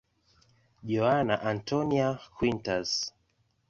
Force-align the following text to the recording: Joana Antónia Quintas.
Joana 0.93 1.35
Antónia 1.51 2.19
Quintas. 2.35 3.13